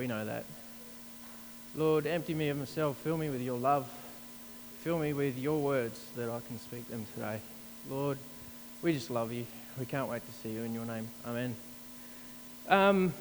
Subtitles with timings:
[0.00, 0.46] We know that.
[1.76, 2.96] Lord, empty me of myself.
[2.96, 3.86] Fill me with your love.
[4.78, 7.38] Fill me with your words that I can speak them today.
[7.90, 8.16] Lord,
[8.80, 9.44] we just love you.
[9.78, 11.06] We can't wait to see you in your name.
[11.26, 11.54] Amen.
[12.70, 13.12] Um,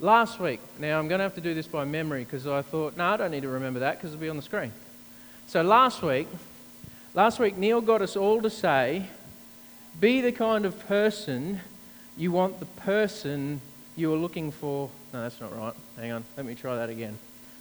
[0.00, 2.96] last week, now I'm going to have to do this by memory because I thought,
[2.96, 4.72] no, I don't need to remember that because it'll be on the screen.
[5.46, 6.26] So last week,
[7.14, 9.06] last week Neil got us all to say,
[10.00, 11.60] be the kind of person
[12.16, 13.60] you want the person
[13.94, 14.90] you are looking for.
[15.16, 15.72] No, that's not right.
[15.96, 16.24] Hang on.
[16.36, 17.18] Let me try that again.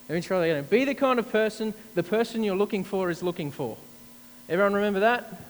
[0.09, 0.66] Let me try that again.
[0.66, 3.77] Be the kind of person the person you're looking for is looking for.
[4.49, 5.41] Everyone remember that?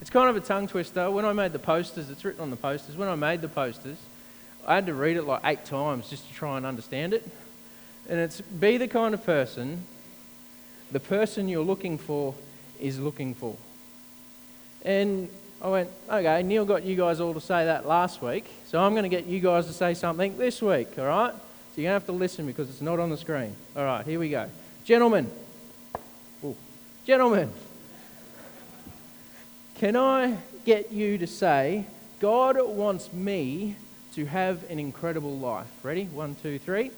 [0.00, 1.10] It's kind of a tongue twister.
[1.10, 2.96] When I made the posters, it's written on the posters.
[2.96, 3.96] When I made the posters,
[4.64, 7.28] I had to read it like eight times just to try and understand it.
[8.08, 9.82] And it's be the kind of person
[10.92, 12.36] the person you're looking for
[12.78, 13.56] is looking for.
[14.84, 15.28] And
[15.62, 18.92] I went, okay, Neil got you guys all to say that last week, so I'm
[18.92, 21.34] going to get you guys to say something this week, all right?
[21.74, 23.54] So you're going to have to listen because it's not on the screen.
[23.76, 24.50] All right, here we go.
[24.84, 25.30] Gentlemen,
[26.44, 26.56] Ooh.
[27.04, 27.50] gentlemen,
[29.76, 31.86] can I get you to say,
[32.20, 33.76] God wants me
[34.14, 35.68] to have an incredible life?
[35.84, 36.06] Ready?
[36.06, 36.90] One, two, three.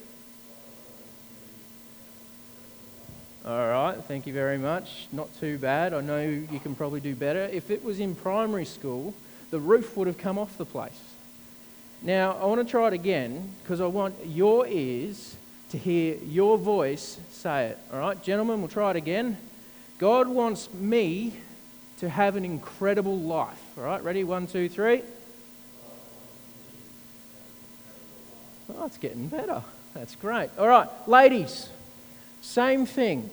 [3.45, 5.09] All right, thank you very much.
[5.13, 5.93] Not too bad.
[5.93, 7.43] I know you can probably do better.
[7.53, 9.15] If it was in primary school,
[9.51, 11.12] the roof would have come off the place.
[12.05, 15.37] Now, I want to try it again because I want your ears
[15.71, 17.79] to hear your voice say it.
[17.93, 19.37] All right, gentlemen, we'll try it again.
[19.99, 21.33] God wants me
[21.99, 23.63] to have an incredible life.
[23.79, 24.25] All right, ready?
[24.25, 25.03] One, two, three.
[28.77, 29.63] Oh, it's getting better.
[29.95, 30.51] That's great.
[30.59, 31.69] All right, ladies,
[32.41, 33.31] same thing.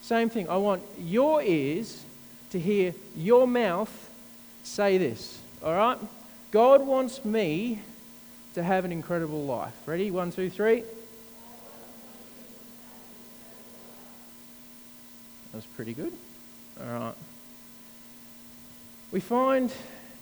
[0.00, 0.48] Same thing.
[0.48, 2.02] I want your ears
[2.52, 3.90] to hear your mouth
[4.62, 5.38] say this.
[5.62, 5.98] All right?
[6.56, 7.80] God wants me
[8.54, 9.74] to have an incredible life.
[9.84, 10.10] Ready?
[10.10, 10.84] One, two, three.
[15.52, 16.14] That's pretty good.
[16.80, 17.14] All right.
[19.12, 19.70] We find,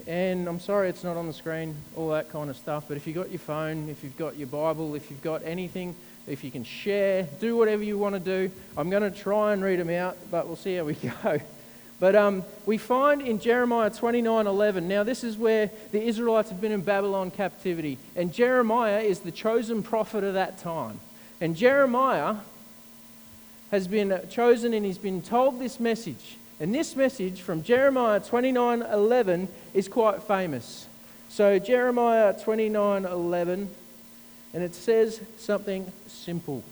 [0.08, 3.06] and I'm sorry it's not on the screen, all that kind of stuff, but if
[3.06, 5.94] you've got your phone, if you've got your Bible, if you've got anything,
[6.26, 8.50] if you can share, do whatever you want to do.
[8.76, 11.40] I'm going to try and read them out, but we'll see how we go.
[12.04, 14.82] But um, we find in Jeremiah 29:11.
[14.82, 19.32] Now this is where the Israelites have been in Babylon captivity, and Jeremiah is the
[19.32, 21.00] chosen prophet of that time.
[21.40, 22.36] And Jeremiah
[23.70, 26.36] has been chosen, and he's been told this message.
[26.60, 30.86] And this message from Jeremiah 29:11 is quite famous.
[31.30, 33.68] So Jeremiah 29:11
[34.52, 36.62] and it says something simple.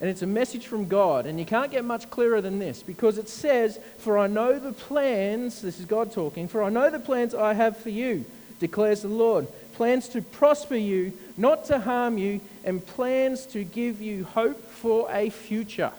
[0.00, 3.18] And it's a message from God, and you can't get much clearer than this because
[3.18, 6.98] it says, For I know the plans, this is God talking, for I know the
[6.98, 8.24] plans I have for you,
[8.60, 9.46] declares the Lord.
[9.74, 15.06] Plans to prosper you, not to harm you, and plans to give you hope for
[15.10, 15.92] a future.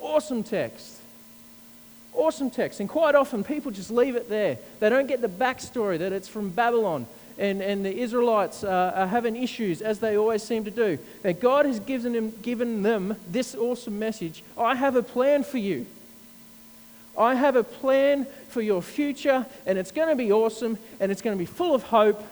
[0.00, 0.96] Awesome text.
[2.12, 2.80] Awesome text.
[2.80, 4.58] And quite often people just leave it there.
[4.80, 7.06] They don't get the backstory that it's from Babylon
[7.38, 10.98] and, and the Israelites uh, are having issues, as they always seem to do.
[11.22, 15.58] That God has given them, given them this awesome message I have a plan for
[15.58, 15.86] you.
[17.18, 21.22] I have a plan for your future, and it's going to be awesome, and it's
[21.22, 22.22] going to be full of hope,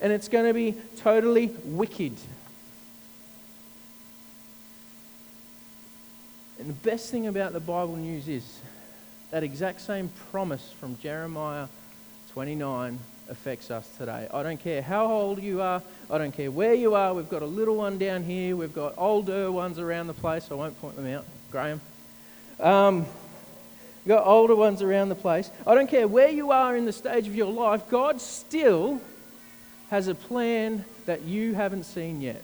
[0.00, 2.16] and it's going to be totally wicked.
[6.58, 8.60] And the best thing about the Bible news is
[9.30, 11.66] that exact same promise from Jeremiah
[12.32, 12.98] 29
[13.32, 14.28] affects us today.
[14.32, 17.14] I don't care how old you are, I don't care where you are.
[17.14, 20.48] We've got a little one down here, we've got older ones around the place.
[20.50, 21.80] I won't point them out, Graham.
[22.60, 22.98] Um,
[24.04, 25.50] we've got older ones around the place.
[25.66, 29.00] I don't care where you are in the stage of your life, God still
[29.90, 32.42] has a plan that you haven't seen yet.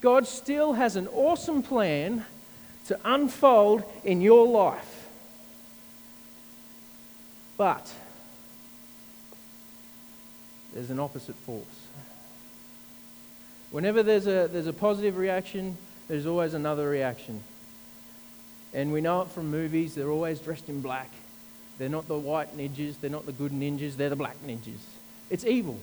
[0.00, 2.24] God still has an awesome plan
[2.88, 5.08] to unfold in your life.
[7.56, 7.92] But
[10.76, 11.64] there's an opposite force.
[13.70, 17.40] Whenever there's a, there's a positive reaction, there's always another reaction.
[18.74, 21.10] And we know it from movies, they're always dressed in black.
[21.78, 24.80] They're not the white ninjas, they're not the good ninjas, they're the black ninjas.
[25.30, 25.80] It's evil.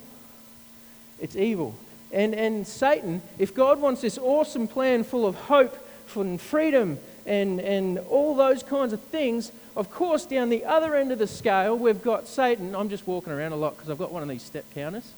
[1.20, 1.76] It's evil.
[2.12, 5.76] And, and Satan, if God wants this awesome plan full of hope
[6.16, 9.52] and freedom and, and all those kinds of things.
[9.76, 12.76] Of course, down the other end of the scale, we've got Satan.
[12.76, 15.12] I'm just walking around a lot because I've got one of these step counters.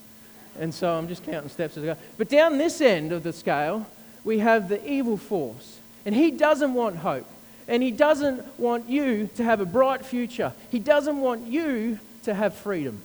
[0.59, 1.97] And so I'm just counting steps as I go.
[2.17, 3.85] But down this end of the scale,
[4.23, 5.79] we have the evil force.
[6.05, 7.29] And he doesn't want hope.
[7.67, 10.53] And he doesn't want you to have a bright future.
[10.69, 13.01] He doesn't want you to have freedom.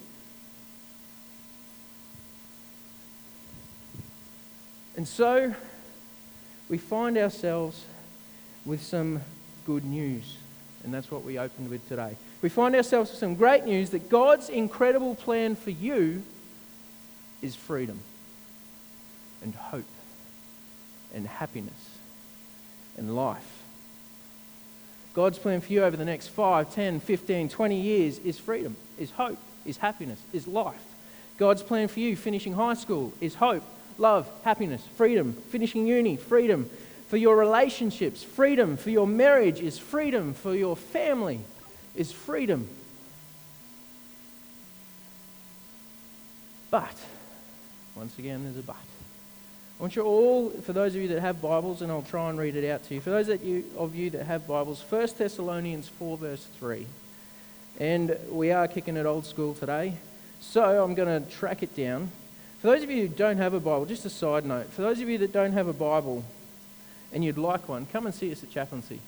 [4.97, 5.55] And so
[6.69, 7.85] we find ourselves
[8.65, 9.21] with some
[9.67, 10.37] good news.
[10.85, 12.17] And that's what we opened with today.
[12.43, 16.23] We find ourselves with some great news that God's incredible plan for you
[17.43, 18.01] is freedom
[19.43, 19.85] and hope
[21.15, 21.99] and happiness
[22.97, 23.63] and life.
[25.13, 29.11] God's plan for you over the next 5, 10, 15, 20 years is freedom, is
[29.11, 30.85] hope, is happiness, is life.
[31.37, 33.65] God's plan for you finishing high school is hope,
[33.99, 35.33] love, happiness, freedom.
[35.51, 36.69] Finishing uni, freedom.
[37.11, 38.77] For your relationships, freedom.
[38.77, 40.33] For your marriage is freedom.
[40.33, 41.41] For your family
[41.97, 42.69] is freedom.
[46.71, 46.95] But,
[47.97, 48.77] once again, there's a but.
[48.77, 52.39] I want you all, for those of you that have Bibles, and I'll try and
[52.39, 53.01] read it out to you.
[53.01, 56.87] For those that you, of you that have Bibles, 1 Thessalonians 4, verse 3.
[57.81, 59.95] And we are kicking it old school today.
[60.41, 62.13] So I'm going to track it down.
[62.61, 65.01] For those of you who don't have a Bible, just a side note, for those
[65.01, 66.25] of you that don't have a Bible
[67.13, 69.01] and you'd like one, come and see us at Chaplaincy.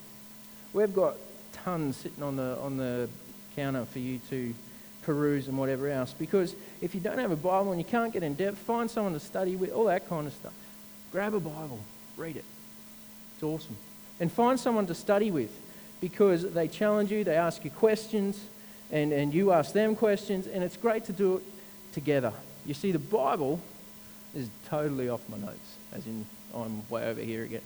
[0.73, 1.17] We've got
[1.53, 3.09] tons sitting on the, on the
[3.55, 4.55] counter for you to
[5.03, 6.15] peruse and whatever else.
[6.19, 9.13] Because if you don't have a Bible and you can't get in depth, find someone
[9.13, 10.53] to study with, all that kind of stuff.
[11.13, 11.81] Grab a Bible,
[12.17, 12.45] read it.
[13.35, 13.77] It's awesome.
[14.21, 15.51] And find someone to study with
[16.01, 18.43] because they challenge you, they ask you questions,
[18.91, 21.43] and, and you ask them questions, and it's great to do it
[21.93, 22.33] together.
[22.67, 23.61] You see, the Bible
[24.35, 27.63] is totally off my notes, as in I'm way over here again.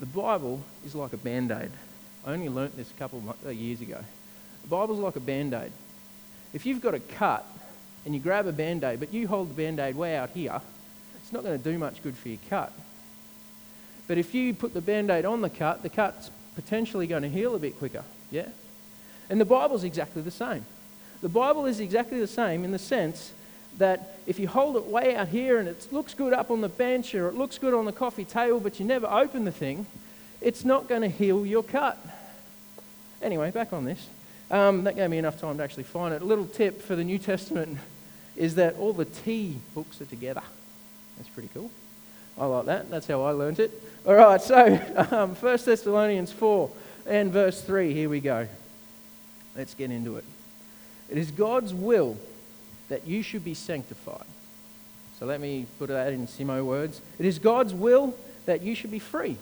[0.00, 1.70] The Bible is like a band aid.
[2.24, 3.98] I only learnt this a couple of uh, years ago.
[4.62, 5.72] The Bible's like a band aid.
[6.52, 7.46] If you've got a cut
[8.04, 10.60] and you grab a band aid, but you hold the band aid way out here,
[11.22, 12.72] it's not going to do much good for your cut.
[14.06, 17.28] But if you put the band aid on the cut, the cut's potentially going to
[17.28, 18.04] heal a bit quicker.
[18.30, 18.48] Yeah?
[19.28, 20.64] And the Bible's exactly the same.
[21.22, 23.32] The Bible is exactly the same in the sense
[23.78, 26.68] that if you hold it way out here and it looks good up on the
[26.68, 29.86] bench or it looks good on the coffee table, but you never open the thing,
[30.40, 31.98] it's not going to heal your cut.
[33.22, 34.08] Anyway, back on this.
[34.50, 36.22] Um, that gave me enough time to actually find it.
[36.22, 37.78] A little tip for the New Testament
[38.36, 40.42] is that all the T books are together.
[41.16, 41.70] That's pretty cool.
[42.38, 42.90] I like that.
[42.90, 43.70] That's how I learnt it.
[44.06, 44.78] All right, so
[45.10, 46.70] um, 1 Thessalonians 4
[47.06, 47.92] and verse 3.
[47.92, 48.46] Here we go.
[49.56, 50.24] Let's get into it.
[51.08, 52.16] It is God's will
[52.88, 54.26] that you should be sanctified.
[55.18, 57.00] So let me put that in Simo words.
[57.18, 59.36] It is God's will that you should be free.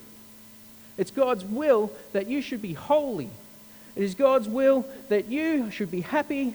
[0.96, 3.28] It's God's will that you should be holy.
[3.96, 6.54] It is God's will that you should be happy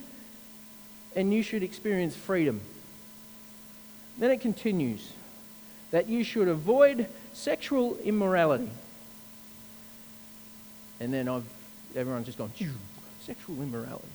[1.16, 2.62] and you should experience freedom.
[4.18, 5.14] Then it continues
[5.92, 8.70] that you should avoid sexual immorality.
[11.00, 11.46] And then I've,
[11.96, 12.52] everyone's just gone,
[13.22, 14.08] sexual immorality.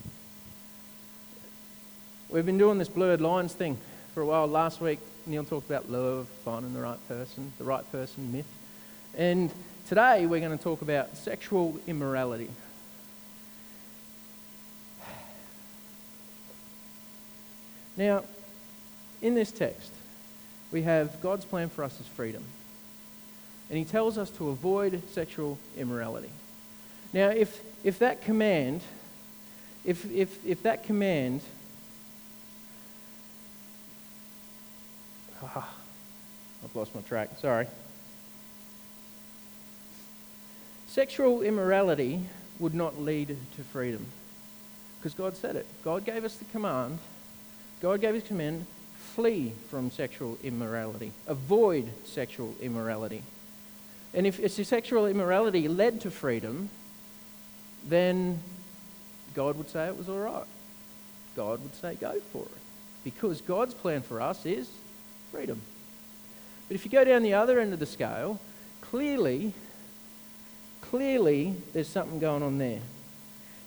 [2.35, 3.79] We've been doing this blurred lines thing
[4.13, 4.49] for a while.
[4.49, 8.49] Last week, Neil talked about love, finding the right person, the right person myth.
[9.17, 9.53] And
[9.87, 12.51] today, we're going to talk about sexual immorality.
[17.97, 18.25] Now,
[19.23, 19.93] in this text,
[20.73, 22.43] we have God's plan for us as freedom.
[23.71, 26.31] And he tells us to avoid sexual immorality.
[27.13, 28.81] Now, if, if that command,
[29.85, 31.41] if, if, if that command
[35.45, 35.69] Oh,
[36.65, 37.31] I've lost my track.
[37.39, 37.67] Sorry.
[40.87, 42.25] Sexual immorality
[42.59, 44.07] would not lead to freedom
[44.99, 45.67] because God said it.
[45.85, 46.99] God gave us the command.
[47.83, 48.65] God gave his command
[48.97, 53.23] flee from sexual immorality, avoid sexual immorality.
[54.15, 56.71] And if, if sexual immorality led to freedom,
[57.87, 58.39] then
[59.35, 60.47] God would say it was all right.
[61.37, 62.63] God would say go for it.
[63.03, 64.71] Because God's plan for us is
[65.35, 65.61] freedom.
[66.69, 68.39] But if you go down the other end of the scale,
[68.81, 69.53] clearly,
[70.81, 72.79] clearly there's something going on there.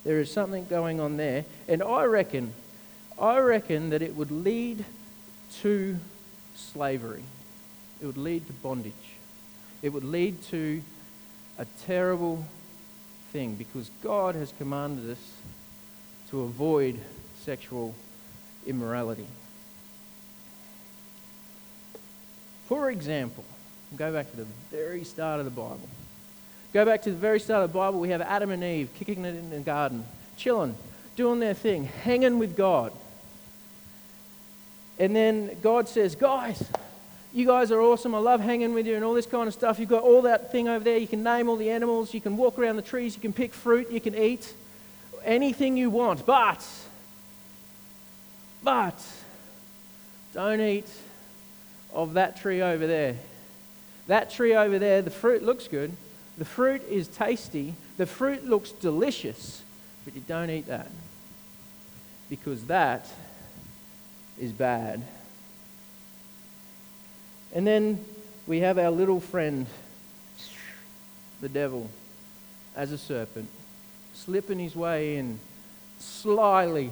[0.02, 1.44] There is something going on there.
[1.68, 2.54] And I reckon,
[3.20, 4.82] I reckon that it would lead
[5.60, 5.98] to
[6.56, 7.24] slavery.
[8.00, 8.94] It would lead to bondage.
[9.82, 10.80] It would lead to
[11.58, 12.46] a terrible
[13.30, 15.32] thing because God has commanded us
[16.30, 16.98] to avoid
[17.44, 17.94] sexual
[18.66, 19.26] immorality.
[22.68, 23.44] For example,
[23.96, 25.88] go back to the very start of the Bible.
[26.74, 29.24] Go back to the very start of the Bible, we have Adam and Eve kicking
[29.24, 30.04] it in the garden,
[30.36, 30.74] chilling,
[31.16, 32.92] doing their thing, hanging with God.
[34.98, 36.62] And then God says, Guys,
[37.32, 38.14] you guys are awesome.
[38.14, 39.78] I love hanging with you and all this kind of stuff.
[39.78, 40.98] You've got all that thing over there.
[40.98, 42.12] You can name all the animals.
[42.12, 43.14] You can walk around the trees.
[43.14, 43.90] You can pick fruit.
[43.90, 44.52] You can eat
[45.24, 46.26] anything you want.
[46.26, 46.66] But,
[48.62, 49.02] but,
[50.34, 50.86] don't eat
[51.92, 53.16] of that tree over there.
[54.06, 55.92] That tree over there, the fruit looks good,
[56.38, 59.62] the fruit is tasty, the fruit looks delicious,
[60.04, 60.90] but you don't eat that
[62.30, 63.06] because that
[64.38, 65.02] is bad.
[67.54, 68.04] And then
[68.46, 69.66] we have our little friend,
[71.40, 71.90] the devil,
[72.76, 73.48] as a serpent,
[74.14, 75.38] slipping his way in
[75.98, 76.90] slyly,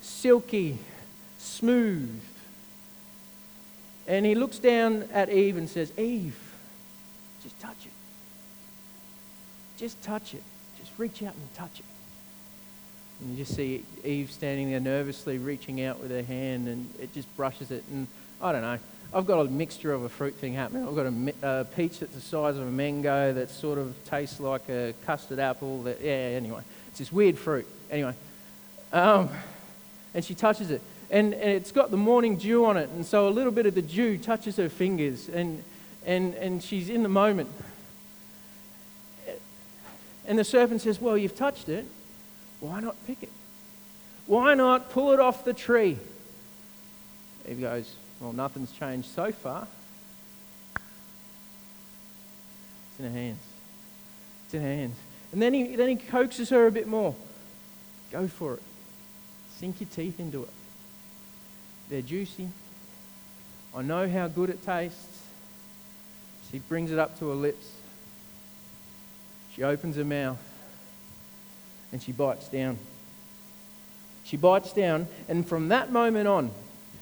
[0.00, 0.78] silky,
[1.38, 2.20] smooth.
[4.08, 6.36] And he looks down at Eve and says, Eve,
[7.42, 7.92] just touch it.
[9.76, 10.42] Just touch it.
[10.78, 11.84] Just reach out and touch it.
[13.20, 17.12] And you just see Eve standing there nervously reaching out with her hand and it
[17.12, 17.84] just brushes it.
[17.92, 18.06] And
[18.40, 18.78] I don't know.
[19.12, 20.88] I've got a mixture of a fruit thing happening.
[20.88, 24.40] I've got a, a peach that's the size of a mango that sort of tastes
[24.40, 25.82] like a custard apple.
[25.82, 26.62] That, yeah, anyway.
[26.88, 27.66] It's this weird fruit.
[27.90, 28.14] Anyway.
[28.90, 29.28] Um,
[30.14, 30.80] and she touches it.
[31.10, 32.90] And, and it's got the morning dew on it.
[32.90, 35.28] And so a little bit of the dew touches her fingers.
[35.28, 35.62] And,
[36.04, 37.48] and, and she's in the moment.
[40.26, 41.86] And the serpent says, Well, you've touched it.
[42.60, 43.32] Why not pick it?
[44.26, 45.98] Why not pull it off the tree?
[47.48, 49.66] Eve goes, Well, nothing's changed so far.
[52.90, 53.40] It's in her hands.
[54.44, 54.96] It's in her hands.
[55.32, 57.14] And then he, then he coaxes her a bit more.
[58.10, 58.62] Go for it.
[59.56, 60.50] Sink your teeth into it.
[61.88, 62.48] They're juicy.
[63.74, 65.22] I know how good it tastes.
[66.50, 67.70] She brings it up to her lips.
[69.54, 70.38] She opens her mouth
[71.92, 72.78] and she bites down.
[74.24, 76.50] She bites down, and from that moment on,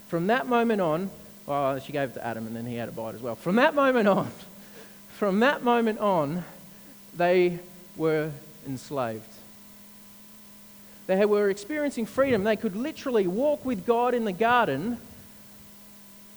[0.07, 1.11] from that moment on,
[1.45, 3.35] well, she gave it to Adam and then he had a bite as well.
[3.35, 4.31] From that moment on,
[5.19, 6.45] from that moment on,
[7.16, 7.59] they
[7.97, 8.31] were
[8.66, 9.28] enslaved.
[11.07, 12.45] They were experiencing freedom.
[12.45, 14.99] They could literally walk with God in the garden.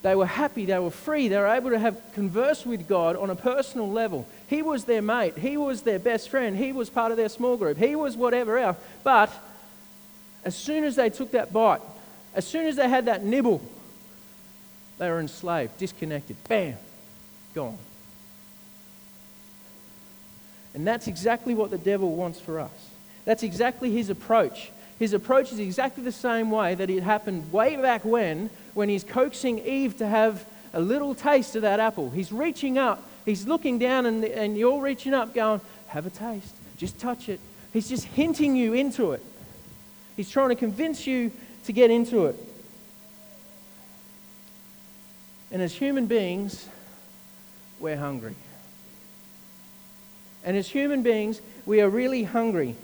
[0.02, 3.30] They were happy, they were free, they were able to have converse with God on
[3.30, 4.26] a personal level.
[4.48, 7.58] He was their mate, he was their best friend, he was part of their small
[7.58, 8.78] group, he was whatever else.
[9.04, 9.30] But
[10.46, 11.82] as soon as they took that bite,
[12.34, 13.62] as soon as they had that nibble,
[15.00, 16.38] they were enslaved, disconnected.
[16.48, 16.78] Bam,
[17.54, 17.78] gone.
[20.74, 22.89] And that's exactly what the devil wants for us.
[23.30, 24.72] That's exactly his approach.
[24.98, 29.04] His approach is exactly the same way that it happened way back when, when he's
[29.04, 30.44] coaxing Eve to have
[30.74, 32.10] a little taste of that apple.
[32.10, 36.56] He's reaching up, he's looking down, and, and you're reaching up, going, Have a taste,
[36.76, 37.40] just touch it.
[37.72, 39.24] He's just hinting you into it.
[40.18, 41.32] He's trying to convince you
[41.66, 42.36] to get into it.
[45.52, 46.68] And as human beings,
[47.80, 48.34] we're hungry.
[50.44, 52.76] And as human beings, we are really hungry.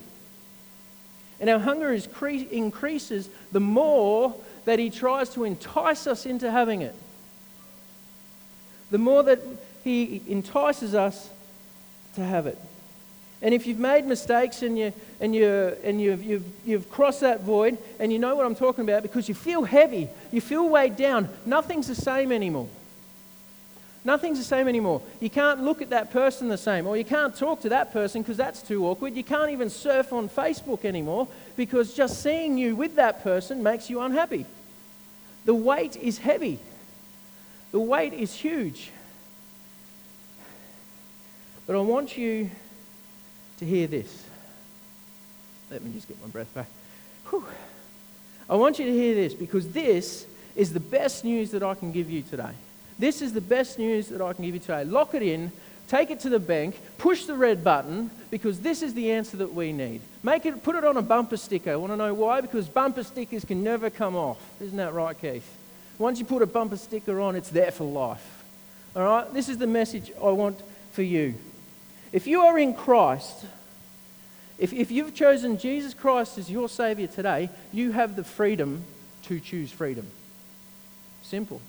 [1.39, 6.82] And our hunger cre- increases the more that he tries to entice us into having
[6.82, 6.96] it.
[8.92, 9.39] The more that
[9.84, 11.30] he entices us
[12.15, 12.58] to have it.
[13.42, 17.42] And if you've made mistakes and, you, and, you, and you've, you've, you've crossed that
[17.42, 20.96] void, and you know what I'm talking about because you feel heavy, you feel weighed
[20.96, 22.70] down, nothing's the same anymore.
[24.05, 25.01] Nothing's the same anymore.
[25.19, 28.21] You can't look at that person the same, or you can't talk to that person
[28.21, 29.15] because that's too awkward.
[29.15, 33.89] You can't even surf on Facebook anymore because just seeing you with that person makes
[33.89, 34.45] you unhappy.
[35.45, 36.59] The weight is heavy,
[37.71, 38.91] the weight is huge.
[41.65, 42.51] But I want you
[43.57, 44.24] to hear this.
[45.71, 46.67] Let me just get my breath back.
[47.31, 47.43] Whew.
[48.47, 51.91] I want you to hear this because this is the best news that I can
[51.91, 52.53] give you today.
[52.98, 54.86] This is the best news that I can give you today.
[54.86, 55.52] Lock it in,
[55.88, 59.54] take it to the bank, push the red button, because this is the answer that
[59.54, 60.02] we need.
[60.24, 61.78] Make it, put it on a bumper sticker.
[61.78, 62.42] Want to know why?
[62.42, 64.42] Because bumper stickers can never come off.
[64.62, 65.50] Isn't that right, Keith?
[65.98, 68.44] Once you put a bumper sticker on, it's there for life.
[68.96, 69.34] All right?
[69.34, 70.62] This is the message I want
[70.92, 71.36] for you.
[72.14, 73.46] If you are in Christ,
[74.58, 78.86] if, if you've chosen Jesus Christ as your Savior today, you have the freedom
[79.24, 80.08] to choose freedom.
[81.24, 81.60] Simple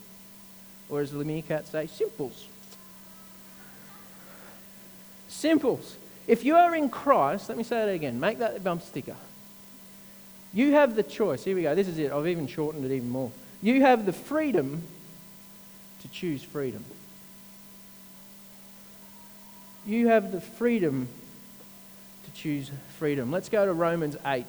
[0.88, 2.46] or as the Meerkat say, simples.
[5.28, 5.96] Simples.
[6.26, 9.16] If you are in Christ, let me say that again, make that a bump sticker.
[10.52, 11.44] You have the choice.
[11.44, 11.74] Here we go.
[11.74, 12.12] This is it.
[12.12, 13.30] I've even shortened it even more.
[13.62, 14.82] You have the freedom
[16.02, 16.84] to choose freedom.
[19.84, 21.08] You have the freedom
[22.24, 23.30] to choose freedom.
[23.30, 24.46] Let's go to Romans 8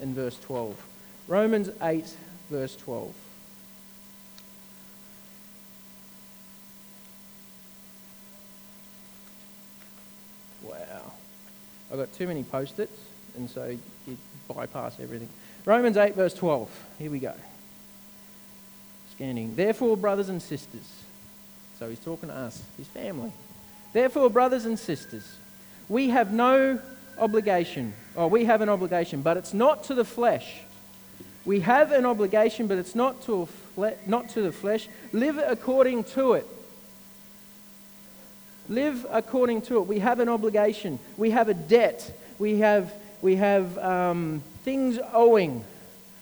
[0.00, 0.86] and verse 12.
[1.26, 2.04] Romans 8,
[2.50, 3.14] verse 12.
[11.94, 12.98] I've got too many post its,
[13.36, 13.66] and so
[14.08, 15.28] you bypass everything.
[15.64, 16.68] Romans 8, verse 12.
[16.98, 17.34] Here we go.
[19.12, 19.54] Scanning.
[19.54, 21.04] Therefore, brothers and sisters,
[21.78, 23.30] So he's talking to us, his family.
[23.92, 25.36] Therefore, brothers and sisters,
[25.88, 26.80] we have no
[27.16, 30.62] obligation, or we have an obligation, but it's not to the flesh.
[31.44, 34.88] We have an obligation, but it's not to, fle- not to the flesh.
[35.12, 36.48] Live according to it.
[38.68, 39.86] Live according to it.
[39.86, 40.98] We have an obligation.
[41.16, 42.16] We have a debt.
[42.38, 45.64] We have, we have um, things owing.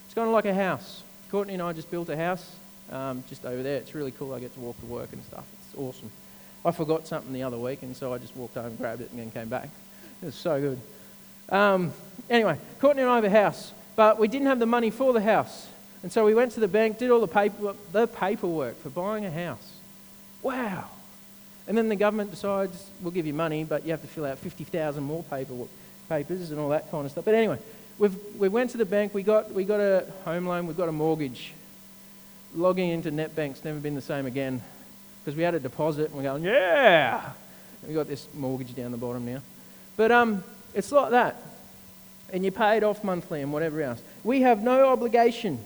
[0.06, 1.02] It's kind of like a house.
[1.30, 2.56] Courtney and I just built a house
[2.90, 3.76] um, just over there.
[3.76, 4.34] It's really cool.
[4.34, 5.44] I get to walk to work and stuff.
[5.66, 6.10] It's awesome.
[6.64, 9.18] I forgot something the other week, and so I just walked home, grabbed it, and
[9.18, 9.68] then came back.
[10.20, 10.80] It was so good.
[11.48, 11.92] Um,
[12.30, 15.20] anyway, Courtney and I have a house, but we didn't have the money for the
[15.20, 15.68] house.
[16.02, 19.24] And so we went to the bank, did all the, paper, the paperwork for buying
[19.24, 19.72] a house.
[20.42, 20.88] Wow.
[21.68, 24.38] And then the government decides, we'll give you money, but you have to fill out
[24.38, 25.54] 50,000 more paper,
[26.08, 27.24] papers and all that kind of stuff.
[27.24, 27.58] But anyway,
[27.98, 30.88] we've, we went to the bank, we got, we got a home loan, we've got
[30.88, 31.52] a mortgage.
[32.54, 34.60] Logging into NetBank's never been the same again
[35.24, 37.30] because we had a deposit and we're going, yeah!
[37.86, 39.40] We got this mortgage down the bottom now.
[39.96, 41.40] But um, it's like that.
[42.32, 44.02] And you pay it off monthly and whatever else.
[44.24, 45.58] We have no obligation,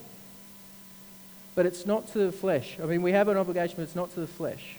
[1.55, 2.77] but it's not to the flesh.
[2.83, 4.77] I mean, we have an obligation, but it's not to the flesh.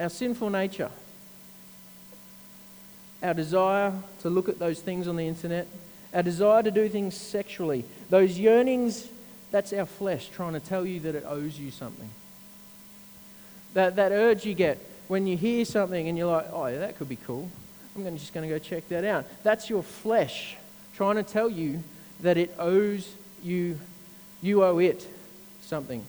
[0.00, 0.90] Our sinful nature,
[3.22, 5.68] our desire to look at those things on the internet,
[6.12, 9.08] our desire to do things sexually, those yearnings,
[9.50, 12.10] that's our flesh trying to tell you that it owes you something.
[13.74, 16.96] That, that urge you get when you hear something and you're like, oh, yeah, that
[16.96, 17.48] could be cool.
[17.94, 19.26] I'm gonna, just going to go check that out.
[19.42, 20.56] That's your flesh
[20.94, 21.82] trying to tell you
[22.22, 23.78] that it owes you,
[24.40, 25.06] you owe it
[25.60, 26.04] something.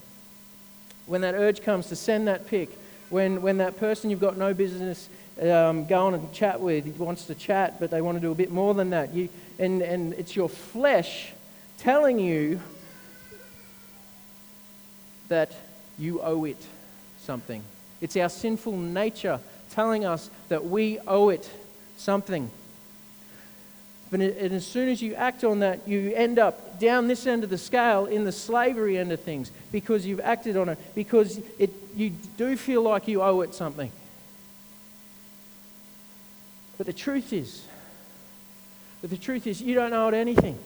[1.05, 2.69] When that urge comes to send that pic,
[3.13, 5.07] when, when that person you've got no business
[5.39, 8.51] um, going and chat with wants to chat, but they want to do a bit
[8.51, 9.29] more than that, you,
[9.59, 11.31] and, and it's your flesh
[11.77, 12.59] telling you
[15.27, 15.51] that
[15.99, 16.57] you owe it
[17.19, 17.63] something.
[18.01, 21.49] It's our sinful nature telling us that we owe it
[21.97, 22.49] something.
[24.13, 27.43] But and as soon as you act on that, you end up down this end
[27.43, 31.41] of the scale in the slavery end of things because you've acted on it, because
[31.57, 33.91] it, you do feel like you owe it something.
[36.77, 37.65] But the truth is,
[39.01, 40.59] but the truth is, you don't owe it anything.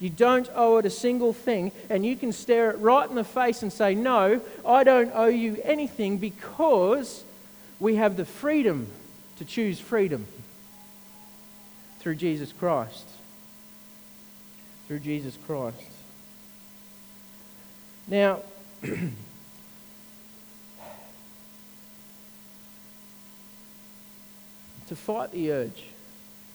[0.00, 3.24] You don't owe it a single thing, and you can stare it right in the
[3.24, 7.24] face and say, No, I don't owe you anything because
[7.78, 8.86] we have the freedom
[9.36, 10.26] to choose freedom
[12.00, 13.08] through Jesus Christ.
[14.88, 15.76] Through Jesus Christ.
[18.08, 18.40] Now,
[18.82, 19.12] to
[24.96, 25.84] fight the urge.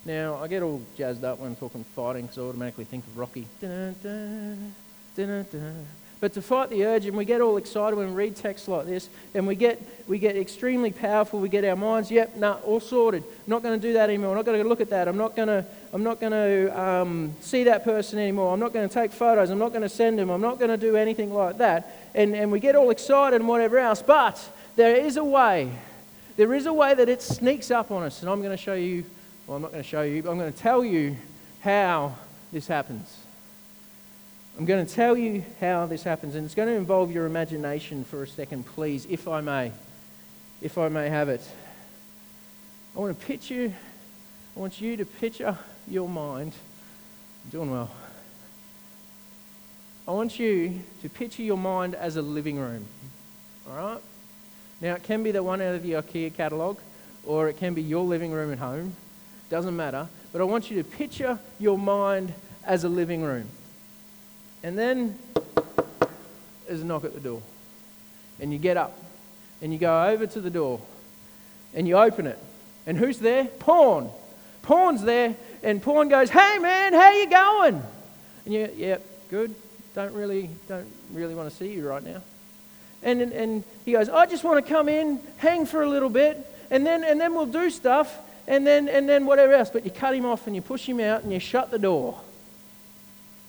[0.03, 3.17] Now, I get all jazzed up when I'm talking fighting because I automatically think of
[3.17, 3.47] Rocky.
[6.21, 8.85] But to fight the urge, and we get all excited when we read texts like
[8.85, 12.79] this, and we get, we get extremely powerful, we get our minds, yep, nah, all
[12.79, 13.23] sorted.
[13.23, 14.31] I'm not going to do that anymore.
[14.31, 15.07] I'm not going to look at that.
[15.07, 18.53] I'm not going to, I'm not going to um, see that person anymore.
[18.53, 19.49] I'm not going to take photos.
[19.49, 20.29] I'm not going to send them.
[20.29, 22.09] I'm not going to do anything like that.
[22.15, 24.01] And, and we get all excited and whatever else.
[24.01, 24.41] But
[24.75, 25.71] there is a way.
[26.37, 28.73] There is a way that it sneaks up on us, and I'm going to show
[28.73, 29.05] you
[29.47, 31.15] well, I'm not going to show you, but I'm going to tell you
[31.61, 32.15] how
[32.51, 33.24] this happens.
[34.57, 38.03] I'm going to tell you how this happens, and it's going to involve your imagination
[38.05, 39.71] for a second, please, if I may.
[40.61, 41.41] If I may have it.
[42.95, 43.73] I want to picture,
[44.55, 46.53] I want you to picture your mind.
[47.43, 47.91] I'm doing well.
[50.07, 52.85] I want you to picture your mind as a living room.
[53.69, 54.01] All right?
[54.79, 56.77] Now, it can be the one out of the IKEA catalogue,
[57.25, 58.95] or it can be your living room at home
[59.49, 60.07] doesn't matter.
[60.31, 62.33] But I want you to picture your mind
[62.65, 63.47] as a living room.
[64.65, 65.19] And then
[66.67, 67.39] there's a knock at the door.
[68.39, 68.97] And you get up
[69.61, 70.81] and you go over to the door
[71.75, 72.39] and you open it.
[72.87, 73.45] And who's there?
[73.45, 74.09] Porn.
[74.63, 75.35] Porn's there.
[75.61, 77.83] And Porn goes, Hey man, how you going?
[78.45, 78.97] And you, yep, yeah,
[79.29, 79.53] good.
[79.93, 82.23] Don't really, don't really want to see you right now.
[83.03, 86.09] And, and, and he goes, I just want to come in, hang for a little
[86.09, 89.69] bit, and then, and then we'll do stuff and then, and then whatever else.
[89.69, 92.19] But you cut him off and you push him out and you shut the door.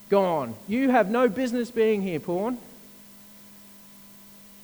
[0.08, 0.54] Gone.
[0.68, 2.58] You have no business being here, porn.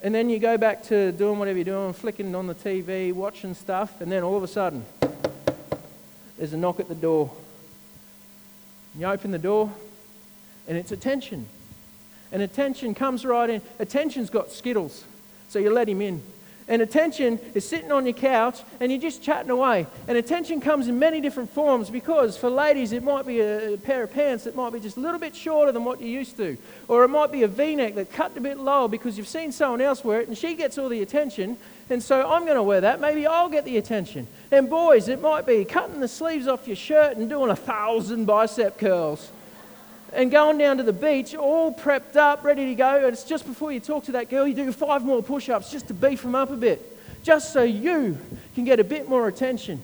[0.02, 3.54] And then you go back to doing whatever you're doing, flicking on the TV, watching
[3.54, 4.84] stuff, and then all of a sudden,
[6.36, 7.30] there's a knock at the door.
[8.98, 9.72] You open the door,
[10.66, 11.46] and it's attention.
[12.32, 13.62] And attention comes right in.
[13.78, 15.04] Attention's got skittles,
[15.48, 16.22] so you let him in.
[16.68, 19.86] And attention is sitting on your couch and you're just chatting away.
[20.06, 24.04] And attention comes in many different forms because for ladies, it might be a, pair
[24.04, 26.56] of pants that might be just a little bit shorter than what you're used to.
[26.88, 29.50] Or it might be a v neck that cut a bit lower because you've seen
[29.50, 31.56] someone else wear it and she gets all the attention.
[31.90, 33.00] And so I'm going to wear that.
[33.00, 34.26] Maybe I'll get the attention.
[34.50, 38.26] And boys, it might be cutting the sleeves off your shirt and doing a thousand
[38.26, 39.30] bicep curls
[40.12, 42.96] and going down to the beach, all prepped up, ready to go.
[42.96, 45.70] And it's just before you talk to that girl, you do five more push ups
[45.70, 48.18] just to beef them up a bit, just so you
[48.54, 49.82] can get a bit more attention.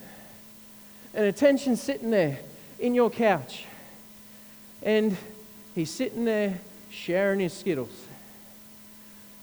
[1.15, 2.39] And attention sitting there
[2.79, 3.65] in your couch.
[4.83, 5.17] And
[5.75, 6.59] he's sitting there
[6.91, 8.07] sharing his Skittles.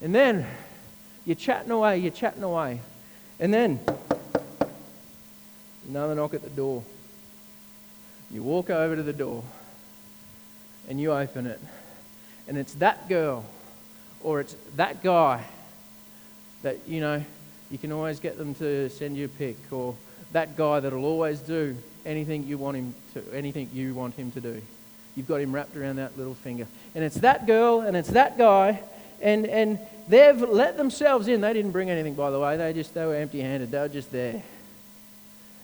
[0.02, 0.46] And then
[1.26, 2.80] you're chatting away, you're chatting away.
[3.40, 3.80] And then
[5.90, 6.84] another knock at the door.
[8.30, 9.44] You walk over to the door
[10.90, 11.60] and you open it,
[12.48, 13.46] and it's that girl
[14.24, 15.44] or it's that guy
[16.64, 17.24] that, you know,
[17.70, 19.96] you can always get them to send you a pic, or
[20.32, 24.42] that guy that'll always do anything you want him to, anything you want him to
[24.42, 24.62] do.
[25.16, 26.68] You've got him wrapped around that little finger.
[26.94, 28.82] And it's that girl and it's that guy,
[29.22, 31.42] and, and they've let themselves in.
[31.42, 32.58] They didn't bring anything, by the way.
[32.58, 33.72] They just they were empty handed.
[33.72, 34.44] They were just there.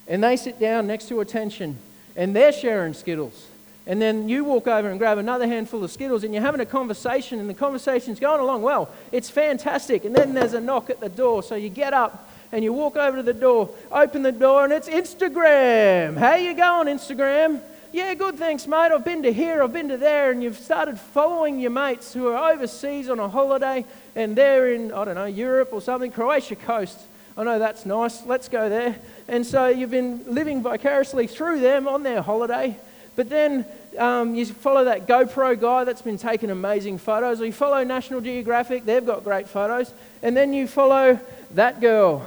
[0.07, 1.77] And they sit down next to attention,
[2.15, 3.47] and they're sharing Skittles.
[3.91, 6.65] And then you walk over and grab another handful of Skittles and you're having a
[6.65, 8.89] conversation and the conversation's going along well.
[9.12, 10.06] It's fantastic.
[10.06, 11.43] And then there's a knock at the door.
[11.43, 14.71] So you get up and you walk over to the door, open the door, and
[14.71, 16.15] it's Instagram.
[16.15, 17.60] How you going, Instagram?
[17.91, 18.93] Yeah, good, thanks, mate.
[18.93, 22.30] I've been to here, I've been to there, and you've started following your mates who
[22.30, 23.84] are overseas on a holiday
[24.15, 26.97] and they're in, I don't know, Europe or something, Croatia coast.
[27.38, 28.25] I know that's nice.
[28.25, 28.95] Let's go there.
[29.27, 32.77] And so you've been living vicariously through them on their holiday.
[33.15, 33.65] But then
[33.97, 38.21] um, you follow that GoPro guy that's been taking amazing photos, or you follow National
[38.21, 39.93] Geographic, they've got great photos.
[40.21, 41.19] And then you follow
[41.51, 42.25] that girl,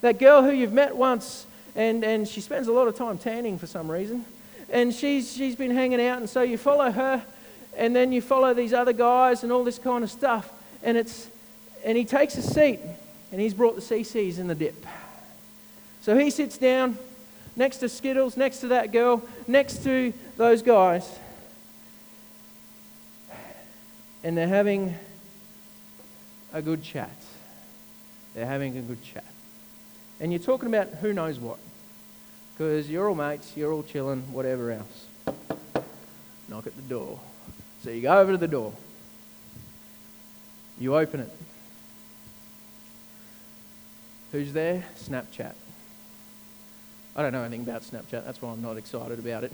[0.00, 3.58] that girl who you've met once, and, and she spends a lot of time tanning
[3.58, 4.24] for some reason.
[4.70, 7.22] And she's, she's been hanging out, and so you follow her,
[7.76, 10.50] and then you follow these other guys and all this kind of stuff.
[10.82, 11.28] And, it's,
[11.84, 12.80] and he takes a seat,
[13.30, 14.86] and he's brought the CCs in the dip.
[16.00, 16.98] So he sits down
[17.56, 21.18] next to Skittles, next to that girl, next to those guys.
[24.22, 24.94] And they're having
[26.52, 27.10] a good chat.
[28.34, 29.24] They're having a good chat.
[30.20, 31.58] And you're talking about who knows what.
[32.52, 35.06] Because you're all mates, you're all chilling, whatever else.
[36.48, 37.18] Knock at the door.
[37.82, 38.72] So you go over to the door.
[40.78, 41.30] You open it.
[44.32, 44.84] Who's there?
[44.98, 45.54] Snapchat.
[47.16, 49.52] I don't know anything about Snapchat, that's why I'm not excited about it.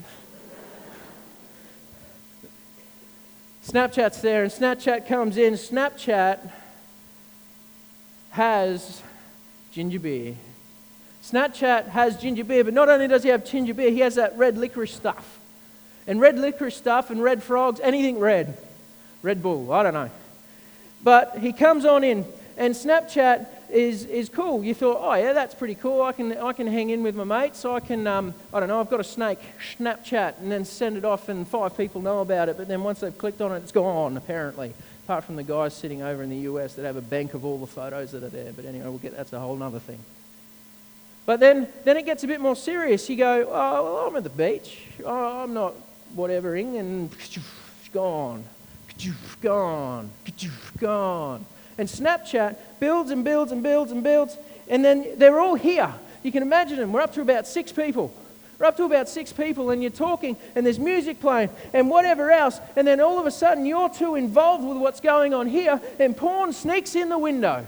[3.63, 5.53] Snapchat's there, and Snapchat comes in.
[5.53, 6.51] Snapchat
[8.31, 9.03] has
[9.71, 10.35] ginger beer.
[11.23, 14.35] Snapchat has ginger beer, but not only does he have ginger beer, he has that
[14.35, 15.39] red licorice stuff.
[16.07, 18.57] And red licorice stuff and red frogs, anything red.
[19.21, 20.09] Red Bull, I don't know.
[21.03, 22.25] But he comes on in,
[22.57, 24.63] and Snapchat is, is cool.
[24.63, 26.01] You thought, oh yeah, that's pretty cool.
[26.01, 27.63] I can, I can hang in with my mates.
[27.65, 29.39] I can, um, I don't know, I've got a snake,
[29.77, 32.57] Snapchat, and then send it off and five people know about it.
[32.57, 34.73] But then once they've clicked on it, it's gone, apparently.
[35.05, 37.57] Apart from the guys sitting over in the US that have a bank of all
[37.57, 38.51] the photos that are there.
[38.51, 39.99] But anyway, we'll get, that's a whole other thing.
[41.25, 43.09] But then, then it gets a bit more serious.
[43.09, 44.79] You go, oh, well, I'm at the beach.
[45.05, 45.73] Oh, I'm not
[46.15, 47.09] whatevering, and
[47.93, 48.43] gone,
[49.41, 50.09] gone,
[50.79, 51.45] gone.
[51.77, 55.93] And Snapchat builds and builds and builds and builds, and then they're all here.
[56.23, 56.93] You can imagine them.
[56.93, 58.13] We're up to about six people.
[58.59, 62.29] We're up to about six people, and you're talking, and there's music playing, and whatever
[62.29, 65.81] else, and then all of a sudden you're too involved with what's going on here,
[65.99, 67.65] and porn sneaks in the window.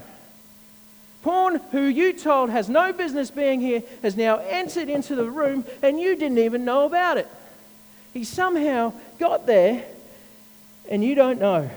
[1.22, 5.64] Porn, who you told has no business being here, has now entered into the room,
[5.82, 7.26] and you didn't even know about it.
[8.12, 9.84] He somehow got there,
[10.88, 11.70] and you don't know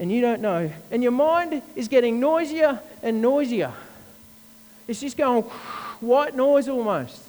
[0.00, 0.72] and you don't know.
[0.90, 3.72] And your mind is getting noisier and noisier.
[4.88, 5.42] It's just going
[6.00, 7.22] white noise almost.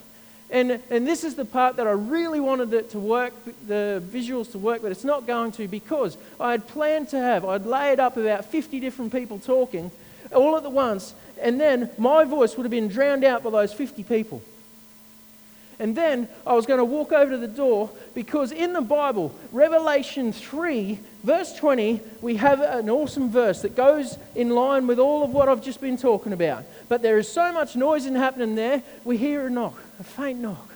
[0.50, 3.34] And, and this is the part that I really wanted it to work,
[3.68, 7.46] the visuals to work, but it's not going to because I had planned to have,
[7.46, 9.92] I'd laid up about 50 different people talking
[10.34, 13.74] all at the once, and then my voice would have been drowned out by those
[13.74, 14.42] 50 people.
[15.82, 19.34] And then I was going to walk over to the door because in the Bible,
[19.52, 25.24] Revelation 3, verse 20, we have an awesome verse that goes in line with all
[25.24, 26.66] of what I've just been talking about.
[26.88, 30.40] But there is so much noise and happening there, we hear a knock, a faint
[30.40, 30.70] knock.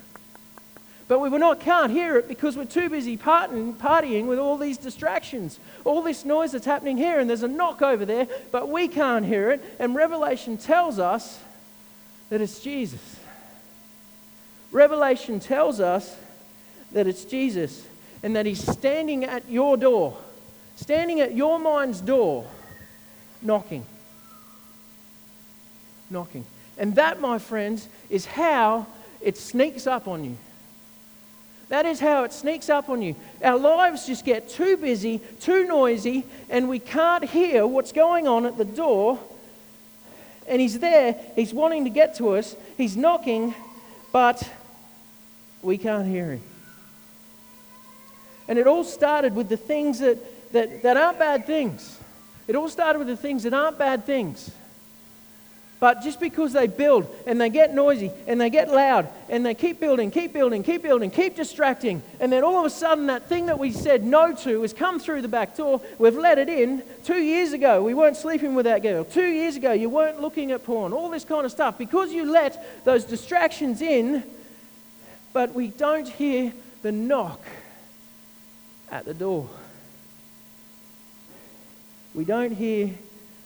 [1.07, 4.79] But we not, can't hear it because we're too busy partying, partying with all these
[4.79, 8.87] distractions, all this noise that's happening here, and there's a knock over there, but we
[8.87, 9.61] can't hear it.
[9.77, 11.39] And Revelation tells us
[12.29, 13.19] that it's Jesus.
[14.75, 16.17] Revelation tells us
[16.91, 17.87] that it's Jesus
[18.21, 20.17] and that He's standing at your door,
[20.75, 22.45] standing at your mind's door,
[23.41, 23.85] knocking.
[26.09, 26.43] Knocking.
[26.77, 28.85] And that, my friends, is how
[29.21, 30.35] it sneaks up on you.
[31.69, 33.15] That is how it sneaks up on you.
[33.41, 38.45] Our lives just get too busy, too noisy, and we can't hear what's going on
[38.45, 39.19] at the door.
[40.49, 43.55] And He's there, He's wanting to get to us, He's knocking,
[44.11, 44.45] but
[45.65, 46.41] we can't hear Him.
[48.47, 50.17] And it all started with the things that,
[50.53, 51.99] that, that aren't bad things.
[52.47, 54.51] It all started with the things that aren't bad things.
[55.79, 59.53] But just because they build and they get noisy and they get loud and they
[59.53, 63.27] keep building, keep building, keep building, keep distracting, and then all of a sudden that
[63.27, 66.47] thing that we said no to has come through the back door, we've let it
[66.47, 66.81] in.
[67.03, 69.03] Two years ago, we weren't sleeping with that girl.
[69.03, 71.77] Two years ago, you weren't looking at porn, all this kind of stuff.
[71.77, 74.23] Because you let those distractions in,
[75.35, 77.41] but we don't hear the knock
[78.89, 79.49] at the door.
[82.13, 82.91] We don't hear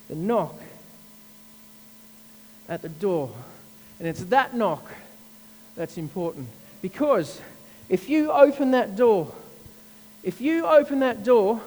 [0.07, 0.53] the knock
[2.67, 3.31] at the door.
[3.97, 4.85] And it's that knock
[5.75, 6.49] that's important.
[6.83, 7.41] Because
[7.89, 9.33] if you open that door,
[10.21, 11.59] if you open that door,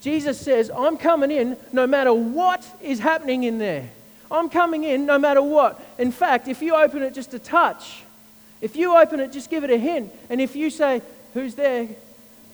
[0.00, 3.90] Jesus says, I'm coming in no matter what is happening in there.
[4.30, 5.84] I'm coming in no matter what.
[5.98, 8.03] In fact, if you open it just a touch,
[8.60, 10.12] if you open it, just give it a hint.
[10.30, 11.02] And if you say,
[11.34, 11.88] Who's there?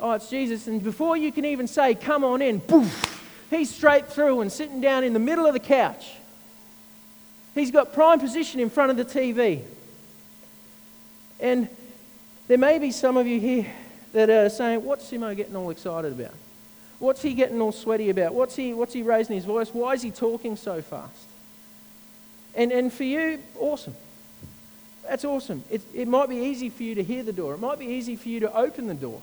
[0.00, 0.66] Oh, it's Jesus.
[0.66, 4.80] And before you can even say, Come on in, poof, he's straight through and sitting
[4.80, 6.12] down in the middle of the couch.
[7.54, 9.62] He's got prime position in front of the TV.
[11.38, 11.68] And
[12.48, 13.66] there may be some of you here
[14.12, 16.34] that are saying, What's Simo getting all excited about?
[16.98, 18.34] What's he getting all sweaty about?
[18.34, 19.70] What's he, what's he raising his voice?
[19.72, 21.28] Why is he talking so fast?
[22.54, 23.94] And, and for you, awesome.
[25.10, 25.64] That's awesome.
[25.68, 28.14] It, it might be easy for you to hear the door, it might be easy
[28.14, 29.20] for you to open the door.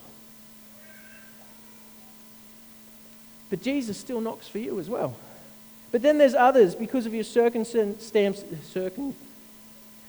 [3.49, 5.15] But Jesus still knocks for you as well.
[5.93, 9.15] But then there's others because of your circumstances, circum,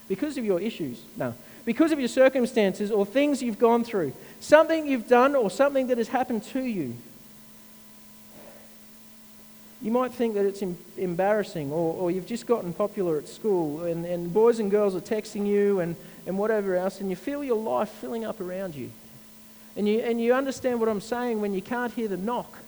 [0.08, 1.00] because of your issues.
[1.16, 1.32] No,
[1.64, 5.98] because of your circumstances or things you've gone through, something you've done or something that
[5.98, 6.96] has happened to you.
[9.80, 10.62] You might think that it's
[10.96, 15.00] embarrassing, or, or you've just gotten popular at school, and, and boys and girls are
[15.00, 15.94] texting you and,
[16.26, 18.90] and whatever else, and you feel your life filling up around you.
[19.76, 22.58] And you, and you understand what I'm saying when you can't hear the knock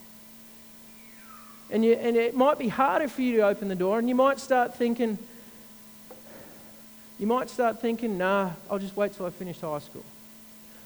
[1.70, 4.14] and, you, and it might be harder for you to open the door, and you
[4.14, 5.18] might start thinking,
[7.18, 10.04] you might start thinking, nah, I'll just wait till I finish high school.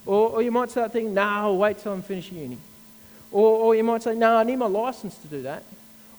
[0.05, 2.59] Or, or you might start thinking, nah, I'll wait till I'm finished uni.
[3.33, 5.63] Or, or you might say, nah, I need my license to do that.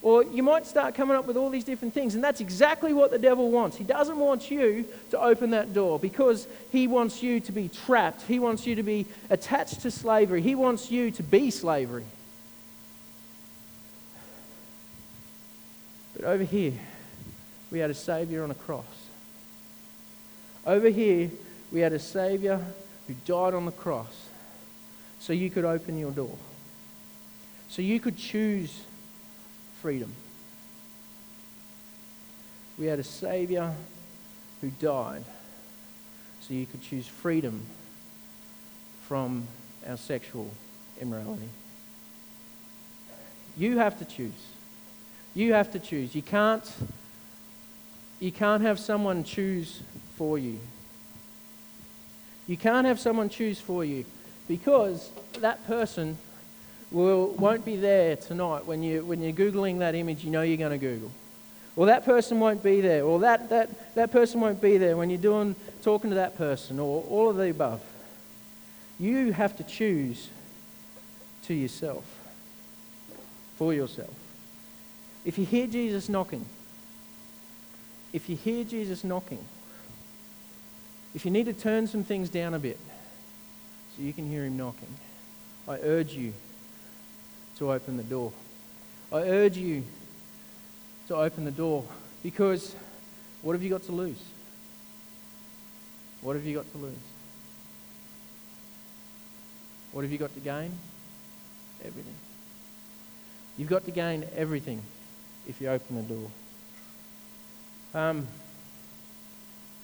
[0.02, 3.10] Or you might start coming up with all these different things, and that's exactly what
[3.10, 3.76] the devil wants.
[3.76, 8.22] He doesn't want you to open that door because he wants you to be trapped.
[8.22, 10.42] He wants you to be attached to slavery.
[10.42, 12.04] He wants you to be slavery.
[16.14, 16.72] But over here,
[17.70, 18.84] we had a Savior on a cross.
[20.64, 21.30] Over here,
[21.72, 22.60] we had a Savior
[23.06, 24.28] who died on the cross
[25.20, 26.36] so you could open your door,
[27.68, 28.80] so you could choose
[29.86, 30.12] freedom.
[32.76, 33.72] We had a Savior
[34.60, 35.22] who died
[36.40, 37.64] so you could choose freedom
[39.06, 39.46] from
[39.88, 40.50] our sexual
[41.00, 41.48] immorality.
[43.56, 44.32] You have to choose.
[45.36, 46.16] You have to choose.
[46.16, 46.68] You can't,
[48.18, 49.84] you can't have someone choose
[50.16, 50.58] for you.
[52.48, 54.04] You can't have someone choose for you
[54.48, 56.18] because that person
[56.90, 60.56] will, won't be there tonight when, you, when you're Googling that image you know you're
[60.56, 61.10] going to Google.
[61.76, 63.04] Or that person won't be there.
[63.04, 66.78] Or that, that, that person won't be there when you're doing, talking to that person.
[66.78, 67.82] Or all of the above.
[68.98, 70.30] You have to choose
[71.44, 72.04] to yourself.
[73.56, 74.14] For yourself.
[75.24, 76.46] If you hear Jesus knocking,
[78.12, 79.44] if you hear Jesus knocking,
[81.14, 82.78] if you need to turn some things down a bit
[83.94, 84.88] so you can hear him knocking,
[85.68, 86.32] I urge you
[87.58, 88.32] to open the door.
[89.12, 89.84] I urge you
[91.08, 91.84] to open the door
[92.22, 92.74] because
[93.42, 94.22] what have you got to lose?
[96.20, 96.94] What have you got to lose?
[99.92, 100.72] What have you got to gain?
[101.84, 102.14] Everything.
[103.56, 104.82] You've got to gain everything
[105.46, 106.30] if you open the door.
[107.94, 108.26] Um,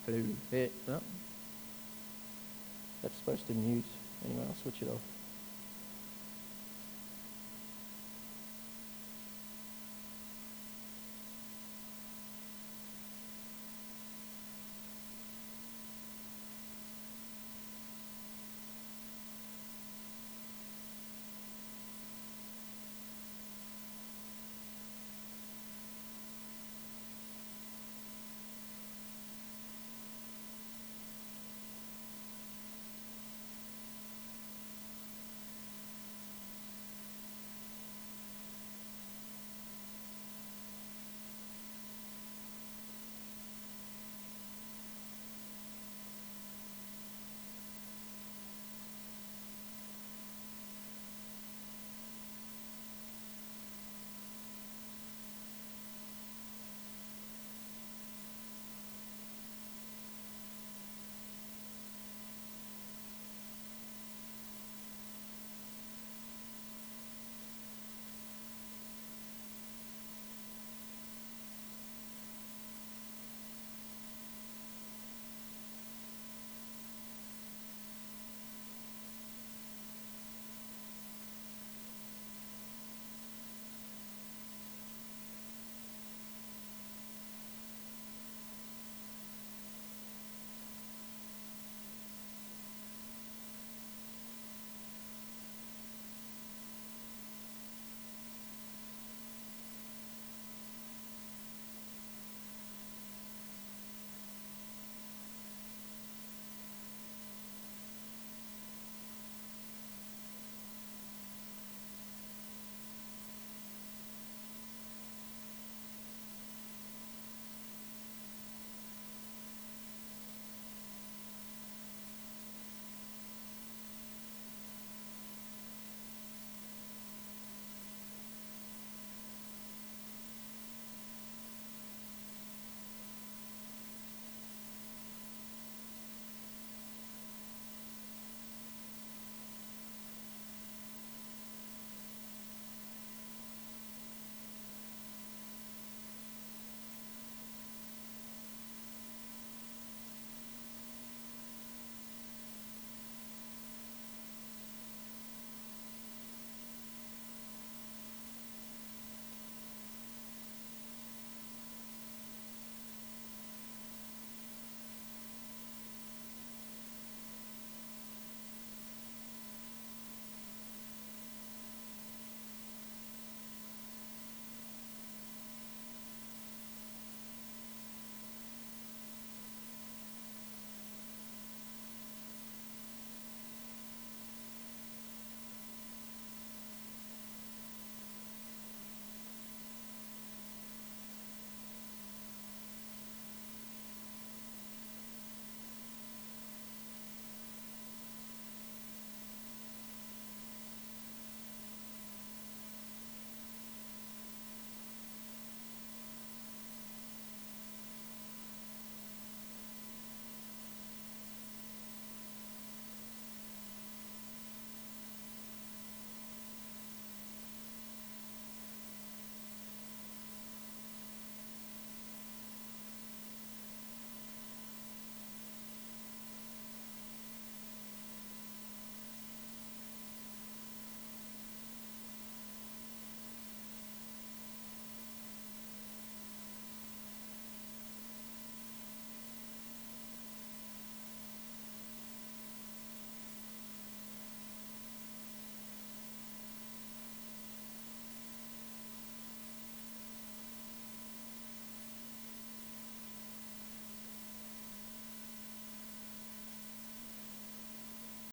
[0.05, 1.01] hello, there, no.
[3.01, 3.85] That's supposed to mute.
[4.25, 5.01] Anyway, I'll switch it off.